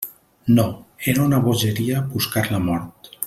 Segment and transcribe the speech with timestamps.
[0.59, 0.63] No;
[1.13, 3.17] era una bogeria buscar la mort.